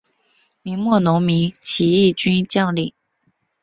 [0.63, 2.91] 明末农民起义军将领。